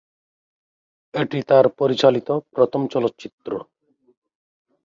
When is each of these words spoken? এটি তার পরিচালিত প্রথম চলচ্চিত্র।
এটি 1.13 1.39
তার 1.43 1.65
পরিচালিত 1.79 2.29
প্রথম 2.55 2.81
চলচ্চিত্র। 2.87 3.51